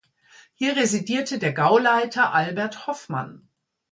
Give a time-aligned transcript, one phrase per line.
[0.55, 3.47] Hier residierte der Gauleiter Albert Hoffmann.